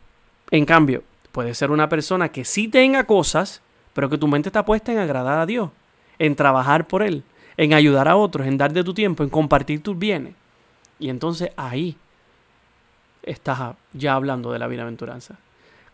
[0.50, 3.60] En cambio, puedes ser una persona que sí tenga cosas,
[3.92, 5.68] pero que tu mente está puesta en agradar a Dios,
[6.18, 7.24] en trabajar por Él,
[7.58, 10.32] en ayudar a otros, en dar de tu tiempo, en compartir tus bienes.
[10.98, 11.94] Y entonces ahí
[13.22, 15.36] estás ya hablando de la bienaventuranza.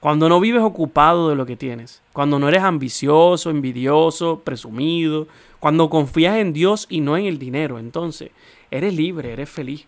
[0.07, 5.27] Cuando no vives ocupado de lo que tienes, cuando no eres ambicioso, envidioso, presumido,
[5.59, 8.31] cuando confías en Dios y no en el dinero, entonces
[8.71, 9.85] eres libre, eres feliz.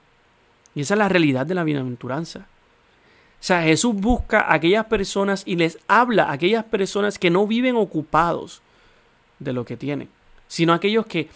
[0.75, 2.41] Y esa es la realidad de la bienaventuranza.
[2.41, 7.47] O sea, Jesús busca a aquellas personas y les habla a aquellas personas que no
[7.47, 8.61] viven ocupados
[9.39, 10.09] de lo que tienen,
[10.49, 11.29] sino aquellos que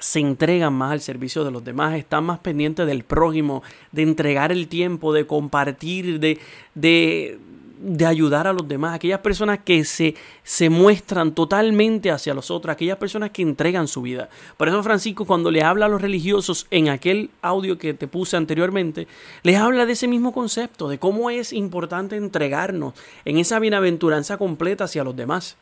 [0.00, 4.50] se entregan más al servicio de los demás, están más pendientes del prójimo, de entregar
[4.50, 6.38] el tiempo, de compartir, de,
[6.74, 7.38] de,
[7.78, 12.72] de ayudar a los demás, aquellas personas que se, se muestran totalmente hacia los otros,
[12.72, 14.30] aquellas personas que entregan su vida.
[14.56, 18.36] Por eso Francisco cuando le habla a los religiosos en aquel audio que te puse
[18.36, 19.06] anteriormente,
[19.42, 22.94] les habla de ese mismo concepto, de cómo es importante entregarnos
[23.26, 25.56] en esa bienaventuranza completa hacia los demás.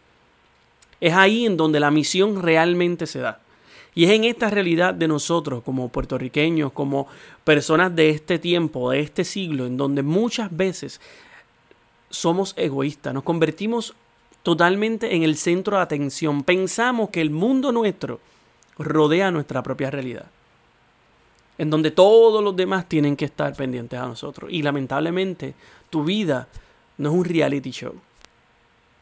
[1.01, 3.40] Es ahí en donde la misión realmente se da.
[3.98, 7.08] Y es en esta realidad de nosotros como puertorriqueños, como
[7.42, 11.00] personas de este tiempo, de este siglo, en donde muchas veces
[12.08, 13.94] somos egoístas, nos convertimos
[14.44, 18.20] totalmente en el centro de atención, pensamos que el mundo nuestro
[18.78, 20.26] rodea nuestra propia realidad.
[21.58, 24.48] en donde todos los demás tienen que estar pendientes a nosotros.
[24.52, 25.56] Y lamentablemente,
[25.90, 26.46] tu vida
[26.98, 27.96] no es un reality show.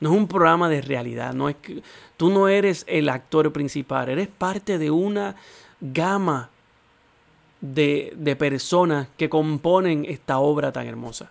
[0.00, 1.32] No es un programa de realidad.
[1.32, 1.82] No es que,
[2.16, 4.08] tú no eres el actor principal.
[4.08, 5.36] Eres parte de una
[5.80, 6.50] gama
[7.60, 11.30] de, de personas que componen esta obra tan hermosa.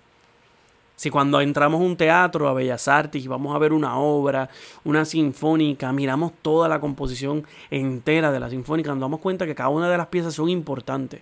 [0.96, 4.50] Si cuando entramos a un teatro, a Bellas Artes, y vamos a ver una obra,
[4.86, 9.70] una sinfónica, miramos toda la composición entera de la sinfónica, nos damos cuenta que cada
[9.70, 11.22] una de las piezas son importantes.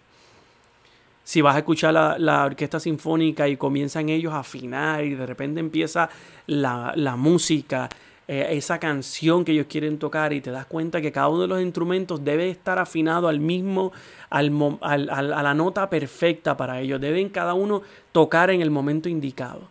[1.24, 5.60] Si vas a escuchar la, orquesta sinfónica y comienzan ellos a afinar y de repente
[5.62, 6.10] empieza
[6.48, 7.88] la, música,
[8.28, 11.48] eh, esa canción que ellos quieren tocar y te das cuenta que cada uno de
[11.48, 13.94] los instrumentos debe estar afinado al mismo,
[14.30, 17.00] al, a la nota perfecta para ellos.
[17.00, 19.70] Deben cada uno tocar en el momento indicado.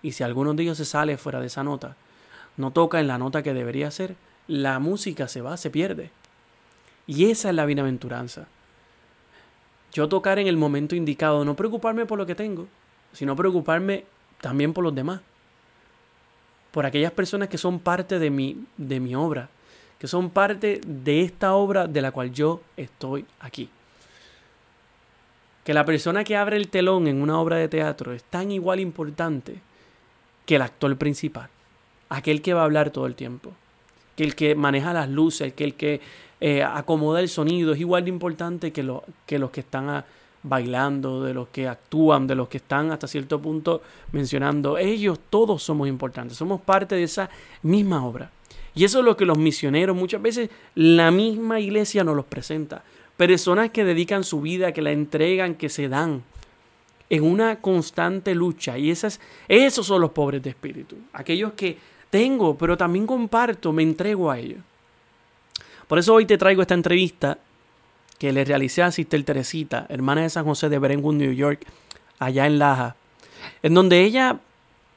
[0.00, 1.96] Y si alguno de ellos se sale fuera de esa nota,
[2.56, 4.14] no toca en la nota que debería ser,
[4.46, 6.10] la música se va, se pierde.
[7.06, 8.46] Y esa es la bienaventuranza.
[9.92, 12.66] Yo tocar en el momento indicado, no preocuparme por lo que tengo,
[13.12, 14.04] sino preocuparme
[14.40, 15.20] también por los demás.
[16.70, 19.50] Por aquellas personas que son parte de mi, de mi obra,
[19.98, 23.68] que son parte de esta obra de la cual yo estoy aquí.
[25.64, 28.80] Que la persona que abre el telón en una obra de teatro es tan igual
[28.80, 29.60] importante
[30.46, 31.50] que el actor principal,
[32.08, 33.52] aquel que va a hablar todo el tiempo,
[34.16, 36.00] que el que maneja las luces, que el que
[36.44, 40.04] eh, acomoda el sonido, es igual de importante que, lo, que los que están
[40.42, 44.76] bailando, de los que actúan, de los que están hasta cierto punto mencionando.
[44.76, 47.30] Ellos todos somos importantes, somos parte de esa
[47.62, 48.32] misma obra.
[48.74, 52.82] Y eso es lo que los misioneros muchas veces la misma iglesia nos los presenta.
[53.16, 56.24] Personas que dedican su vida, que la entregan, que se dan
[57.08, 58.76] en una constante lucha.
[58.76, 60.96] Y esas, esos son los pobres de espíritu.
[61.12, 61.78] Aquellos que
[62.10, 64.58] tengo, pero también comparto, me entrego a ellos.
[65.92, 67.36] Por eso hoy te traigo esta entrevista
[68.18, 71.66] que le realicé a Sister Teresita, hermana de San José de Brentwood, New York,
[72.18, 72.96] allá en Laja,
[73.62, 74.40] en donde ella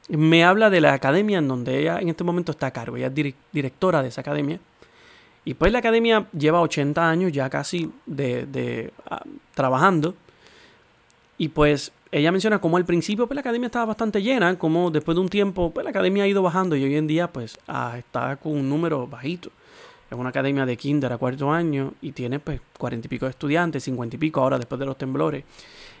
[0.08, 2.96] me habla de la academia en donde ella en este momento está a cargo.
[2.96, 4.58] Ella es directora de esa academia.
[5.44, 10.14] Y pues la academia lleva 80 años ya casi de, ah, trabajando.
[11.36, 15.14] Y pues ella menciona cómo al principio pues, la academia estaba bastante llena, como después
[15.14, 17.96] de un tiempo pues, la academia ha ido bajando y hoy en día pues ah,
[17.98, 19.50] está con un número bajito.
[20.10, 23.30] Es una academia de kinder a cuarto año y tiene pues cuarenta y pico de
[23.30, 25.44] estudiantes, cincuenta y pico ahora después de los temblores.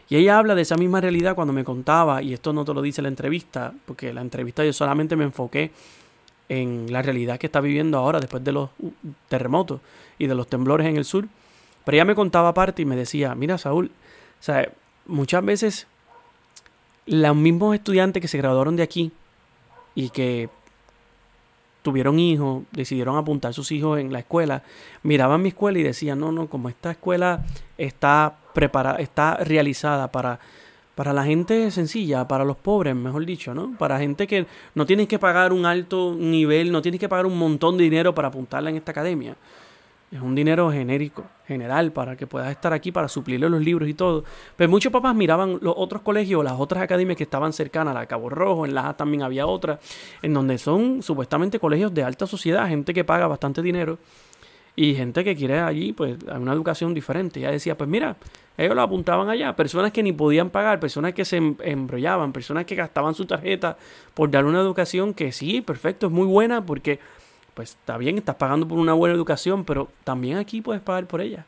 [0.08, 2.80] Y ella habla de esa misma realidad cuando me contaba, y esto no te lo
[2.80, 5.72] dice la entrevista, porque la entrevista yo solamente me enfoqué
[6.48, 8.90] en la realidad que está viviendo ahora después de los uh,
[9.28, 9.80] terremotos
[10.16, 11.26] y de los temblores en el sur.
[11.84, 13.90] Pero ella me contaba aparte y me decía, mira Saúl,
[14.46, 14.52] o
[15.06, 15.86] muchas veces
[17.06, 19.10] los mismos estudiantes que se graduaron de aquí
[19.96, 20.48] y que
[21.86, 24.64] tuvieron hijos, decidieron apuntar sus hijos en la escuela,
[25.04, 27.46] miraban mi escuela y decían, no, no, como esta escuela
[27.78, 30.40] está preparada, está realizada para,
[30.96, 33.76] para la gente sencilla, para los pobres, mejor dicho, ¿no?
[33.78, 37.38] Para gente que no tienes que pagar un alto nivel, no tienes que pagar un
[37.38, 39.36] montón de dinero para apuntarla en esta academia.
[40.10, 43.94] Es un dinero genérico, general, para que puedas estar aquí, para suplirle los libros y
[43.94, 44.22] todo.
[44.54, 48.28] Pero muchos papás miraban los otros colegios, las otras academias que estaban cercanas, la Cabo
[48.28, 49.80] Rojo, en Laja también había otra,
[50.22, 53.98] en donde son supuestamente colegios de alta sociedad, gente que paga bastante dinero
[54.76, 57.40] y gente que quiere allí, pues, una educación diferente.
[57.40, 58.16] Ya decía, pues mira,
[58.58, 62.66] ellos lo apuntaban allá, personas que ni podían pagar, personas que se em-, embrollaban, personas
[62.66, 63.76] que gastaban su tarjeta
[64.14, 67.00] por dar una educación que sí, perfecto, es muy buena porque
[67.56, 71.22] pues está bien, estás pagando por una buena educación, pero también aquí puedes pagar por
[71.22, 71.46] ella.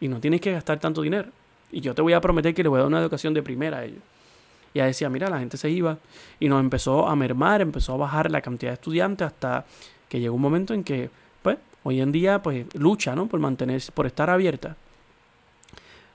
[0.00, 1.28] Y no tienes que gastar tanto dinero.
[1.70, 3.80] Y yo te voy a prometer que le voy a dar una educación de primera
[3.80, 4.00] a ellos.
[4.72, 5.98] Y ella decía, mira, la gente se iba
[6.40, 9.66] y nos empezó a mermar, empezó a bajar la cantidad de estudiantes hasta
[10.08, 11.10] que llegó un momento en que,
[11.42, 13.26] pues, hoy en día, pues, lucha, ¿no?
[13.26, 14.76] Por mantenerse, por estar abierta.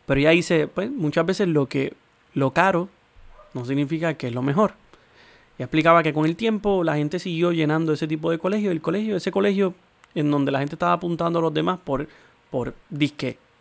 [0.08, 1.94] Pero ella dice, pues, muchas veces lo que,
[2.34, 2.90] lo caro
[3.54, 4.74] no significa que es lo mejor.
[5.58, 8.72] Y explicaba que con el tiempo la gente siguió llenando ese tipo de colegio.
[8.72, 9.74] El colegio, ese colegio
[10.14, 12.08] en donde la gente estaba apuntando a los demás por,
[12.50, 12.74] por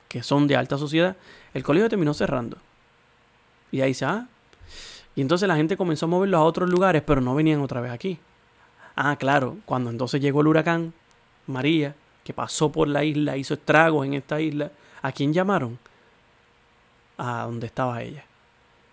[0.08, 1.16] que son de alta sociedad,
[1.54, 2.58] el colegio terminó cerrando.
[3.72, 4.28] Y ahí se ah.
[5.14, 7.90] Y entonces la gente comenzó a moverlos a otros lugares, pero no venían otra vez
[7.90, 8.18] aquí.
[8.94, 10.92] Ah, claro, cuando entonces llegó el huracán
[11.46, 14.70] María, que pasó por la isla, hizo estragos en esta isla,
[15.02, 15.78] ¿a quién llamaron?
[17.18, 18.24] A donde estaba ella.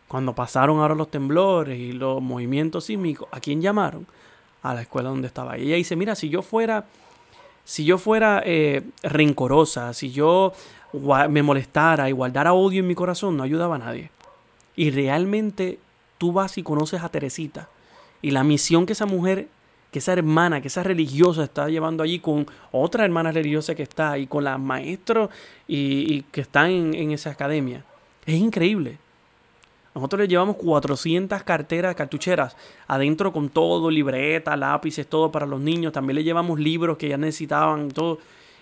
[0.08, 4.06] Cuando pasaron ahora los temblores y los movimientos sísmicos, ¿a quién llamaron?
[4.62, 5.58] A la escuela donde estaba.
[5.58, 6.86] Y ella dice, mira, si yo fuera,
[7.64, 10.54] si yo fuera eh, rencorosa, si yo
[11.30, 14.12] me molestara y guardara odio en mi corazón, no ayudaba a nadie.
[14.76, 15.80] Y realmente
[16.18, 17.70] tú vas y conoces a Teresita.
[18.22, 19.48] Y la misión que esa mujer
[19.94, 24.18] que esa hermana, que esa religiosa está llevando allí con otra hermana religiosa que está
[24.18, 25.30] y con las maestros
[25.68, 27.86] y, que están en, esa academia.
[28.26, 28.98] Es increíble.
[29.96, 35.94] Nosotros le llevamos 400 carteras, cartucheras, adentro con todo, libretas, lápices, todo para los niños.
[35.94, 38.18] También le llevamos libros que ya necesitaban, todo.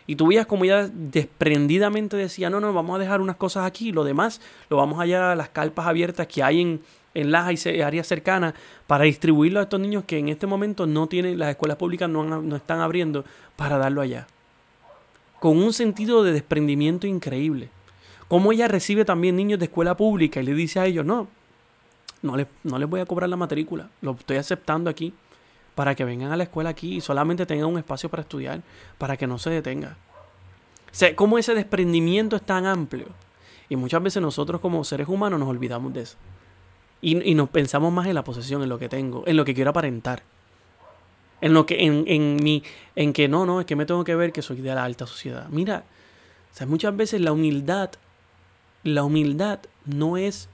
[0.08, 3.92] Y tú veías como ella desprendidamente decía, no, no, vamos a dejar unas cosas aquí,
[3.92, 6.82] lo demás lo vamos a llevar a las carpas abiertas que hay en,
[7.14, 8.54] en las áreas cercanas
[8.88, 12.24] para distribuirlo a estos niños que en este momento no tienen, las escuelas públicas no,
[12.24, 13.24] no están abriendo
[13.56, 14.28] para darlo allá.
[15.40, 17.70] Con un sentido de desprendimiento increíble.
[18.32, 21.28] Como ella recibe también niños de escuela pública y le dice a ellos, no,
[22.22, 25.14] no les, no les voy a cobrar la matrícula, lo estoy aceptando aquí
[25.76, 28.62] para que vengan a la escuela aquí y solamente tengan un espacio para estudiar,
[28.98, 29.98] para que no se detenga.
[30.86, 33.08] O sea, cómo ese desprendimiento es tan amplio.
[33.68, 36.16] Y muchas veces nosotros como seres humanos nos olvidamos de eso.
[37.02, 39.72] Y, nos pensamos más en la posesión, en lo que tengo, en lo que quiero
[39.72, 40.24] aparentar.
[41.42, 42.64] En lo que, en, en mi,
[42.96, 45.06] en que no, no, es que me tengo que ver que soy de la alta
[45.06, 45.50] sociedad.
[45.50, 45.84] Mira,
[46.54, 47.90] o sea, muchas veces la humildad,
[48.84, 50.50] la humildad no es,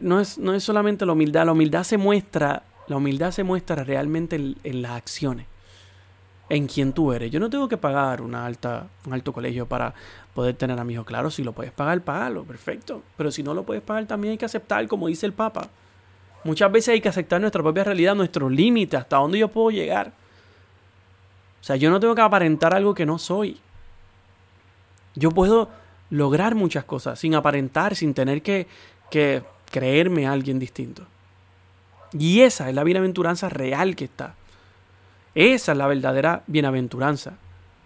[0.00, 3.84] no es, no es solamente la humildad, la humildad se muestra, la humildad se muestra
[3.84, 5.46] realmente en, las acciones
[6.48, 7.30] en quién tú eres.
[7.30, 9.94] Yo no tengo que pagar una alta, un alto colegio para
[10.34, 11.04] poder tener a mi hijo.
[11.04, 13.02] Claro, si lo puedes pagar, págalo, perfecto.
[13.16, 15.68] Pero si no lo puedes pagar, también hay que aceptar, como dice el Papa.
[16.44, 20.12] Muchas veces hay que aceptar nuestra propia realidad, nuestros límites, hasta dónde yo puedo llegar.
[21.60, 23.58] O sea, yo no tengo que aparentar algo que no soy.
[25.14, 25.68] Yo puedo
[26.10, 28.66] lograr muchas cosas sin aparentar, sin tener que,
[29.10, 31.06] que creerme a alguien distinto.
[32.12, 34.34] Y esa es la bienaventuranza real que está.
[35.34, 37.38] Esa es la verdadera bienaventuranza.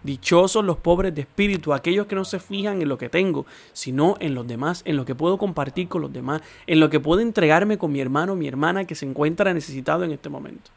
[0.03, 4.15] Dichosos los pobres de espíritu, aquellos que no se fijan en lo que tengo, sino
[4.19, 7.21] en los demás, en lo que puedo compartir con los demás, en lo que puedo
[7.21, 10.69] entregarme con mi hermano o mi hermana que se encuentra necesitado en este momento.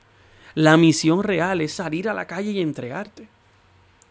[0.55, 3.29] La misión real es salir a la calle y entregarte.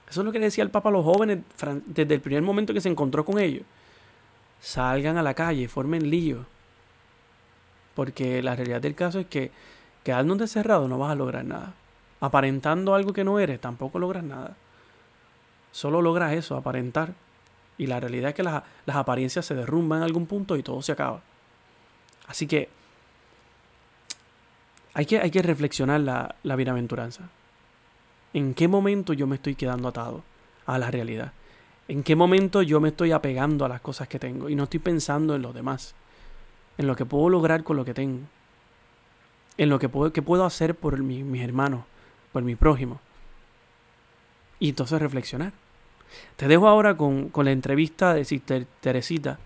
[0.09, 1.39] Eso es lo que decía el Papa a los jóvenes
[1.85, 3.63] desde el primer momento que se encontró con ellos.
[4.59, 6.45] Salgan a la calle, formen lío.
[7.95, 9.51] Porque la realidad del caso es que
[10.03, 11.73] quedándote cerrado no vas a lograr nada
[12.21, 14.55] aparentando algo que no eres, tampoco logras nada.
[15.71, 17.13] Solo logras eso, aparentar.
[17.77, 20.91] Y la realidad es que las, apariencias se derrumban en algún punto y todo se
[20.91, 21.21] acaba.
[22.27, 22.69] Así que
[24.93, 27.29] hay que, hay que reflexionar la, la bienaventuranza.
[28.33, 30.23] ¿En qué momento yo me estoy quedando atado
[30.65, 31.33] a la realidad?
[31.87, 34.79] ¿En qué momento yo me estoy apegando a las cosas que tengo y no estoy
[34.79, 35.95] pensando en los demás?
[36.77, 38.19] En lo que puedo lograr con lo que tengo.
[39.57, 41.83] En lo que puedo, puedo hacer por mis hermanos,
[42.31, 42.99] por mi prójimo.
[44.59, 45.53] Y entonces reflexionar.
[46.35, 49.39] Te dejo ahora con, la entrevista de Sister Teresita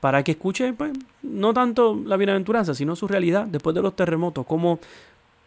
[0.00, 4.46] para que escuche, pues, no tanto la bienaventuranza, sino su realidad después de los terremotos,
[4.46, 4.78] cómo,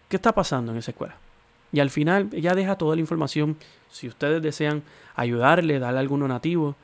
[0.09, 1.15] qué está pasando en esa escuela.
[1.73, 3.57] Y al final ella deja toda la información,
[3.91, 4.83] si ustedes desean
[5.15, 6.75] ayudarle, darle algún donativo,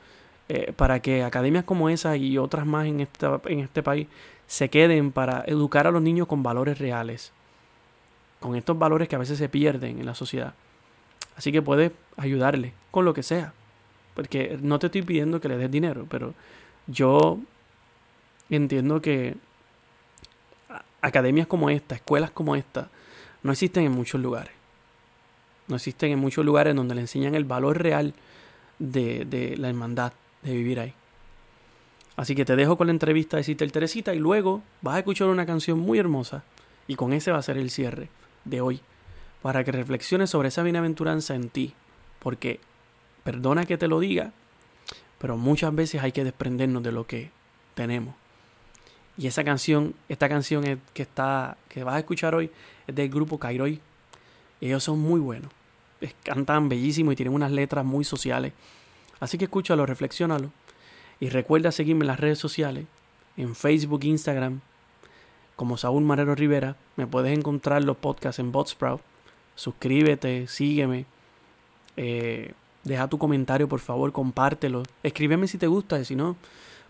[0.48, 4.08] eh, para que academias como esa y otras más en, esta, en este país
[4.48, 7.32] se queden para educar a los niños con valores reales,
[8.40, 10.54] con estos valores que a veces se pierden en la sociedad.
[11.36, 13.54] Así que puedes ayudarle con lo que sea.
[14.14, 16.34] Porque no te estoy pidiendo que le des dinero, pero
[16.88, 17.38] yo
[18.50, 19.36] entiendo que
[21.00, 22.88] academias como esta, escuelas como esta,
[23.44, 24.59] no existen en muchos lugares.
[25.70, 28.14] No existen en muchos lugares donde le enseñan el valor real
[28.78, 30.94] de, de la hermandad, de vivir ahí.
[32.16, 35.28] Así que te dejo con la entrevista de Citel Teresita y luego vas a escuchar
[35.28, 36.44] una canción muy hermosa
[36.86, 38.08] y con ese va a ser el cierre
[38.44, 38.80] de hoy
[39.42, 41.72] para que reflexiones sobre esa bienaventuranza en ti.
[42.18, 42.60] Porque,
[43.24, 44.32] perdona que te lo diga,
[45.18, 47.30] pero muchas veces hay que desprendernos de lo que
[47.74, 48.14] tenemos.
[49.16, 52.50] Y esa canción, esta canción que, está, que vas a escuchar hoy
[52.86, 53.80] es del grupo Kairoy.
[54.60, 55.50] Ellos son muy buenos.
[56.22, 58.52] Cantan bellísimo y tienen unas letras muy sociales.
[59.20, 60.50] Así que escúchalo, reflexiónalo.
[61.20, 62.86] Y recuerda seguirme en las redes sociales,
[63.36, 64.60] en Facebook, Instagram,
[65.56, 66.76] como Saúl Marero Rivera.
[66.96, 69.02] Me puedes encontrar los podcasts en Botsprout.
[69.54, 71.04] Suscríbete, sígueme.
[71.98, 72.52] Eh,
[72.84, 74.82] deja tu comentario, por favor, compártelo.
[75.02, 76.36] Escríbeme si te gusta, y si no,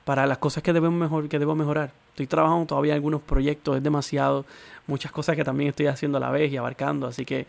[0.05, 1.93] para las cosas que, mejor, que debo mejorar.
[2.11, 4.45] Estoy trabajando todavía en algunos proyectos, es demasiado,
[4.87, 7.47] muchas cosas que también estoy haciendo a la vez y abarcando, así que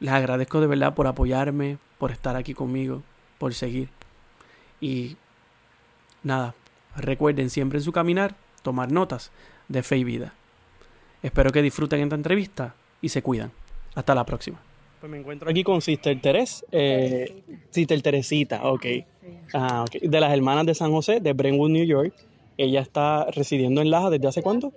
[0.00, 3.02] les agradezco de verdad por apoyarme, por estar aquí conmigo,
[3.38, 3.88] por seguir.
[4.80, 5.16] Y
[6.22, 6.54] nada,
[6.96, 9.30] recuerden siempre en su caminar tomar notas
[9.68, 10.34] de fe y vida.
[11.22, 13.50] Espero que disfruten esta entrevista y se cuidan.
[13.94, 14.60] Hasta la próxima.
[15.00, 18.72] Pues me encuentro aquí con Sister Teres, eh, Sister Teresita, ah,
[19.82, 19.92] ok.
[20.02, 22.14] De las hermanas de San José, de Brentwood, New York.
[22.56, 24.72] Ella está residiendo en Laja desde hace cuánto?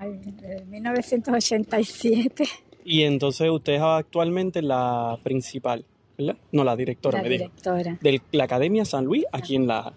[0.00, 2.44] En 1987.
[2.90, 5.84] Y entonces usted es actualmente la principal,
[6.16, 6.38] ¿verdad?
[6.52, 7.98] No, la directora, la me directora.
[8.00, 9.92] De la Academia San Luis, aquí en la...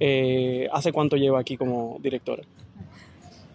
[0.00, 2.42] Eh, ¿Hace cuánto lleva aquí como directora?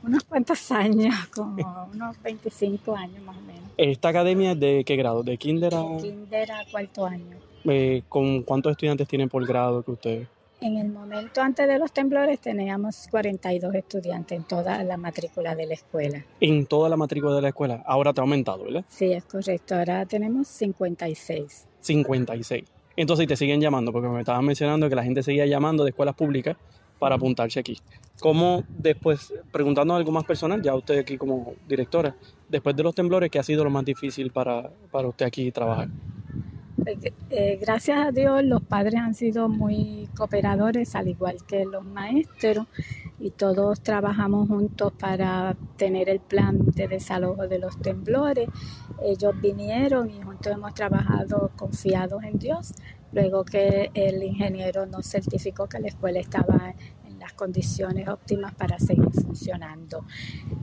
[0.04, 3.64] Unos cuantos años, como unos 25 años más o menos.
[3.76, 5.24] ¿Esta academia es de qué grado?
[5.24, 5.82] ¿De kinder a...?
[5.82, 7.38] De kinder a cuarto año.
[7.64, 10.28] Eh, ¿Con cuántos estudiantes tienen por grado que ustedes?
[10.66, 15.68] En el momento antes de los temblores teníamos 42 estudiantes en toda la matrícula de
[15.68, 16.26] la escuela.
[16.40, 17.84] En toda la matrícula de la escuela.
[17.86, 18.84] Ahora te ha aumentado, ¿verdad?
[18.88, 19.76] Sí, es correcto.
[19.76, 21.68] Ahora tenemos 56.
[21.82, 22.64] 56.
[22.96, 26.16] Entonces te siguen llamando, porque me estaban mencionando que la gente seguía llamando de escuelas
[26.16, 26.58] públicas
[26.98, 27.78] para apuntarse aquí.
[28.20, 32.16] ¿Cómo después, preguntando a algo más personal, ya usted aquí como directora,
[32.50, 35.90] después de los temblores, qué ha sido lo más difícil para, para usted aquí trabajar?
[36.86, 42.68] Eh, gracias a Dios los padres han sido muy cooperadores, al igual que los maestros,
[43.20, 48.50] y todos trabajamos juntos para tener el plan de desalojo de los temblores.
[49.02, 52.74] Ellos vinieron y juntos hemos trabajado confiados en Dios,
[53.12, 56.76] luego que el ingeniero nos certificó que la escuela estaba
[57.26, 60.06] las condiciones óptimas para seguir funcionando.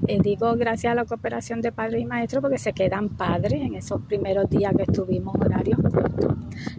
[0.06, 3.74] Eh, digo gracias a la cooperación de padres y maestros porque se quedan padres en
[3.74, 6.36] esos primeros días que estuvimos horarios cortos.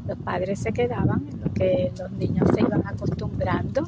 [0.07, 3.84] Los padres se quedaban en lo que los niños se iban acostumbrando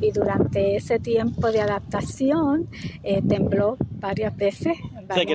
[0.00, 2.68] y durante ese tiempo de adaptación
[3.02, 4.78] eh, tembló varias veces.
[4.96, 5.32] En varias que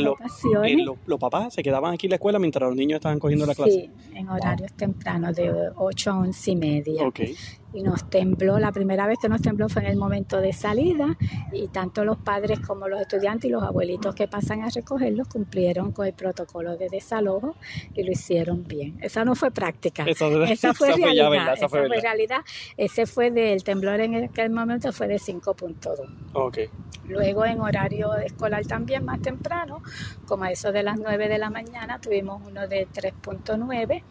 [0.71, 3.53] eh, los papás se quedaban aquí en la escuela mientras los niños estaban cogiendo la
[3.53, 3.71] clase.
[3.71, 7.03] Sí, en horarios tempranos de 8 a 11 y media.
[7.05, 7.35] Okay
[7.75, 11.17] y nos tembló, la primera vez que nos tembló fue en el momento de salida
[11.51, 15.91] y tanto los padres como los estudiantes y los abuelitos que pasan a recogerlos cumplieron
[15.91, 17.57] con el protocolo de desalojo
[17.93, 18.97] y lo hicieron bien.
[19.01, 20.29] Esa no fue práctica, esa,
[20.73, 22.41] fue, realidad, esa fue, realidad.
[22.77, 26.31] Ese fue del temblor en aquel momento fue de 5.2.
[26.33, 26.69] Okay.
[27.07, 29.81] Luego en horario escolar también más temprano,
[30.25, 34.03] como a eso de las 9 de la mañana, tuvimos uno de 3.9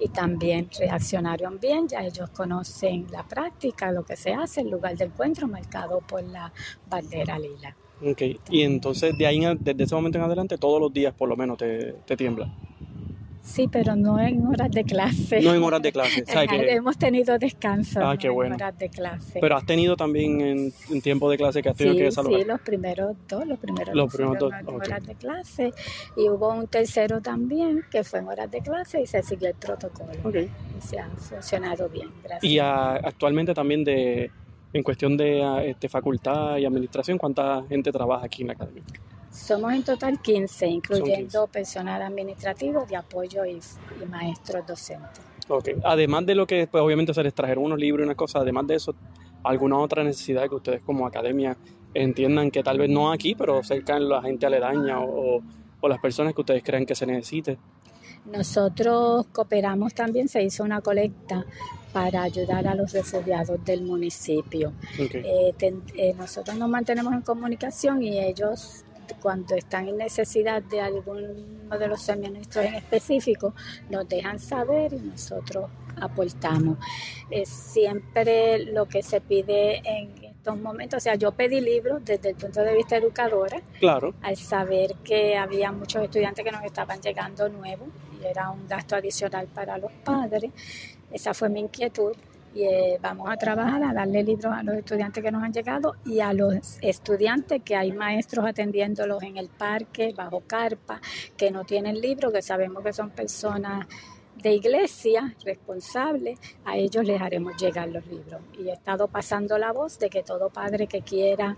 [0.00, 4.96] y también reaccionaron bien, ya ellos conocen la práctica, lo que se hace, el lugar
[4.96, 6.52] de encuentro marcado por la
[6.88, 7.76] bandera lila.
[8.02, 11.36] Ok, y entonces de ahí, desde ese momento en adelante, todos los días por lo
[11.36, 12.50] menos te, te tiembla.
[13.50, 15.40] Sí, pero no en horas de clase.
[15.40, 16.24] No en horas de clase.
[16.70, 19.40] Hemos tenido descanso ah, en horas de clase.
[19.40, 22.40] Pero has tenido también en, tiempo de clase que has tenido que desalojar.
[22.40, 25.72] Sí, los primeros dos, los primeros los primeros dos, en horas de clase.
[26.16, 29.56] Y hubo un tercero también que fue en horas de clase y se siguió el
[29.56, 30.12] protocolo.
[30.22, 30.48] Okay.
[30.78, 32.44] Y se ha funcionado bien, gracias.
[32.44, 34.30] Y actualmente también de
[34.72, 38.84] en cuestión de este, facultad y administración, ¿cuánta gente trabaja aquí en la academia?
[39.30, 43.60] Somos en total 15, incluyendo personal administrativo de apoyo y,
[44.08, 45.24] maestros docentes.
[45.48, 48.66] Ok, además de lo que pues, obviamente ser extraer unos libros y una cosa, además
[48.66, 48.94] de eso,
[49.42, 51.56] ¿alguna otra necesidad que ustedes como academia
[51.94, 55.42] entiendan que tal vez no aquí, pero cerca en la gente aledaña o,
[55.80, 57.58] o las personas que ustedes crean que se necesite?
[58.26, 61.46] Nosotros cooperamos también, se hizo una colecta
[61.92, 64.72] para ayudar a los refugiados del municipio.
[64.98, 68.84] Eh, eh, nosotros nos mantenemos en comunicación y ellos
[69.20, 73.54] cuando están en necesidad de alguno de los suministros en específico,
[73.88, 76.78] nos dejan saber y nosotros aportamos.
[77.30, 82.30] Es siempre lo que se pide en estos momentos, o sea, yo pedí libros desde
[82.30, 84.14] el punto de vista educadora, claro.
[84.22, 87.88] al saber que había muchos estudiantes que nos estaban llegando nuevos
[88.20, 90.50] y era un gasto adicional para los padres.
[91.12, 92.16] Esa fue mi inquietud
[92.54, 95.94] y eh, vamos a trabajar a darle libros a los estudiantes que nos han llegado
[96.04, 101.00] y a los estudiantes que hay maestros atendiéndolos en el parque, bajo carpa,
[101.36, 103.86] que no tienen libros, que sabemos que son personas
[104.36, 108.40] de iglesia responsables, a ellos les haremos llegar los libros.
[108.58, 111.56] Y he estado pasando la voz de que todo padre que quiera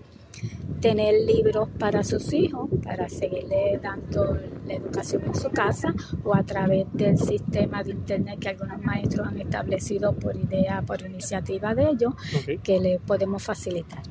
[0.81, 6.43] tener libros para sus hijos, para seguirle dando la educación en su casa o a
[6.43, 11.91] través del sistema de internet que algunos maestros han establecido por idea, por iniciativa de
[11.91, 12.15] ellos,
[12.63, 14.03] que le podemos facilitar.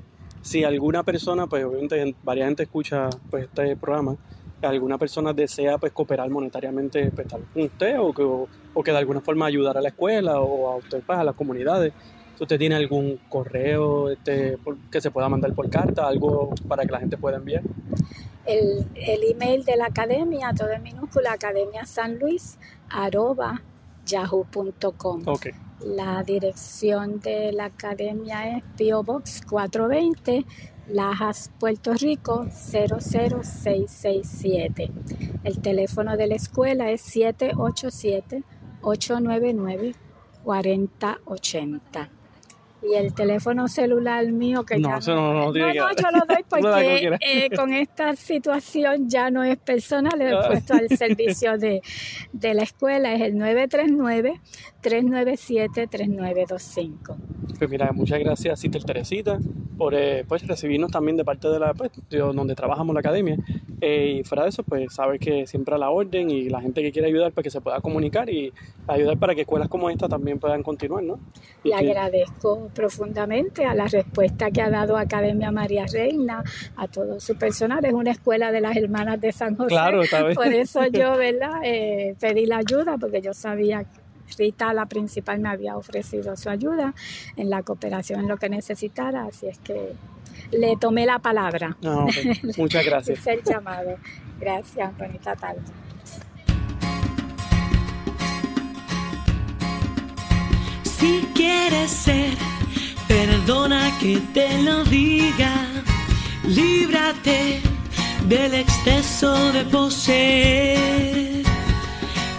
[0.41, 4.17] Si alguna persona, pues obviamente varias gente escucha pues este programa,
[4.61, 9.21] alguna persona desea pues cooperar monetariamente pues, con usted o que, o que de alguna
[9.21, 11.93] forma ayudar a la escuela o a usted pues, a las comunidades,
[12.41, 14.57] ¿Usted tiene algún correo este,
[14.91, 17.61] que se pueda mandar por carta, algo para que la gente pueda enviar?
[18.47, 22.57] El, el email de la academia, todo en minúscula, academia san luis,
[22.89, 23.61] arroba
[24.07, 25.21] yahoo.com.
[25.23, 25.51] Okay.
[25.85, 29.03] La dirección de la academia es P.O.
[29.03, 30.43] Box 420,
[30.87, 34.91] Lajas, Puerto Rico 00667.
[35.43, 38.43] El teléfono de la escuela es 787
[38.81, 39.93] 899
[40.43, 42.09] 4080.
[42.81, 45.73] Y el teléfono celular mío que no, ya eso no, no, no, no, que no,
[45.73, 50.73] yo lo doy porque eh, con esta situación ya no es personal, le he puesto
[50.73, 51.81] al servicio de,
[52.33, 54.41] de la escuela, es el 939
[54.81, 57.15] 397-3925.
[57.57, 59.39] Pues mira, muchas gracias, Sister Teresita,
[59.77, 63.37] por eh, pues, recibirnos también de parte de la pues, donde trabajamos la academia.
[63.79, 66.81] Eh, y fuera de eso, pues sabes que siempre a la orden y la gente
[66.81, 68.53] que quiere ayudar, pues que se pueda comunicar y
[68.87, 71.19] ayudar para que escuelas como esta también puedan continuar, ¿no?
[71.63, 76.43] Le agradezco profundamente a la respuesta que ha dado Academia María Reina,
[76.75, 77.83] a todo su personal.
[77.85, 79.69] Es una escuela de las hermanas de San José.
[79.69, 80.01] Claro,
[80.33, 81.61] Por eso yo, ¿verdad?
[81.63, 84.01] Eh, pedí la ayuda porque yo sabía que
[84.37, 86.93] Rita, la principal, me había ofrecido su ayuda
[87.35, 89.93] en la cooperación en lo que necesitara, así es que
[90.51, 91.77] le tomé la palabra.
[91.83, 92.05] Ah,
[92.57, 93.25] Muchas gracias.
[93.27, 93.97] el llamado.
[94.39, 95.61] Gracias, bonita tarde.
[101.01, 102.37] Si quieres ser,
[103.07, 105.65] perdona que te lo diga,
[106.43, 107.59] líbrate
[108.27, 111.43] del exceso de poseer.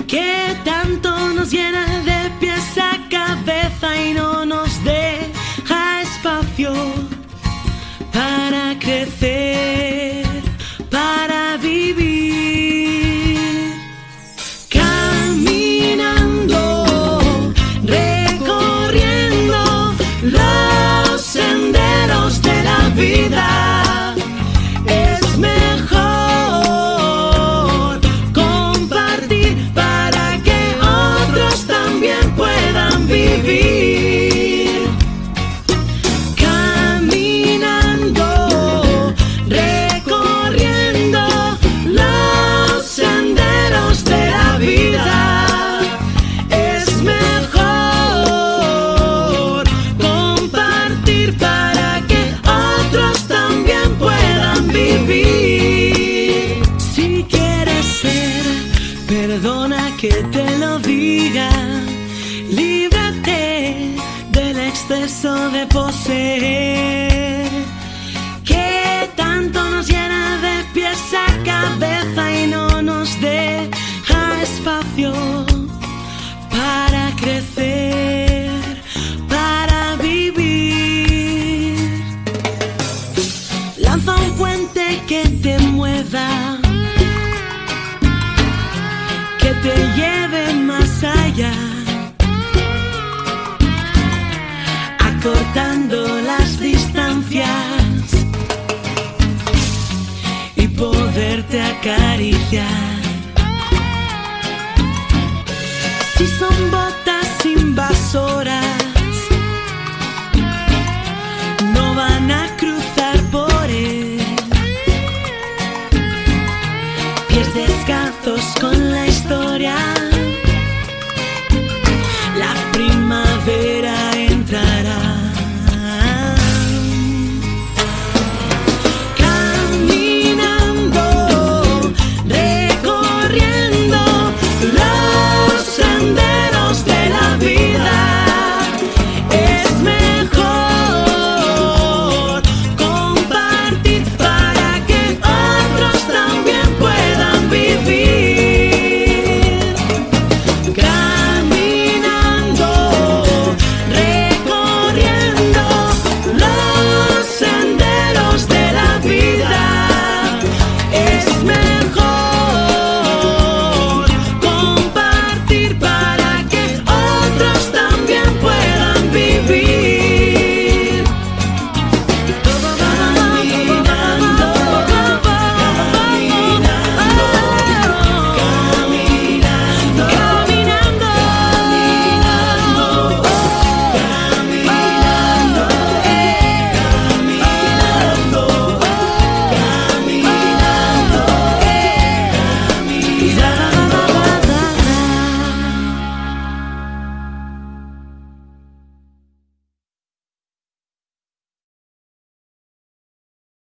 [0.07, 6.73] Que tanto nos llena de pies a cabeza y no nos deja espacio
[8.13, 10.25] para crecer,
[10.89, 11.32] para